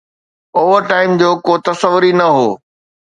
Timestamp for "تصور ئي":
1.67-2.11